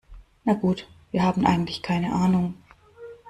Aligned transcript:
Na 0.45 0.53
gut, 0.55 0.87
wir 1.11 1.21
haben 1.21 1.45
eigentlich 1.45 1.83
keine 1.83 2.13
Ahnung. 2.15 2.55